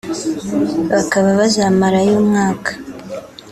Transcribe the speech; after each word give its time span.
bakaba 0.93 1.29
bazamara 1.39 1.99
yo 2.07 2.15
umwaka 2.21 2.71